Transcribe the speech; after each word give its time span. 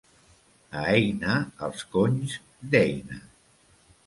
A 0.79 0.81
Eina, 0.93 1.35
els 1.67 1.85
conys 1.97 2.35
d'Eina. 2.73 3.23